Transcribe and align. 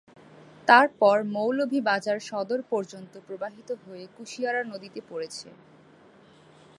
তারপর 0.67 1.15
মৌলভীবাজার 1.35 2.19
সদর 2.29 2.59
পর্যন্ত 2.71 3.13
প্রবাহিত 3.27 3.69
হয়ে 3.83 4.03
কুশিয়ারা 4.15 4.61
নদীতে 4.63 4.99
পড়েছে। 5.09 5.47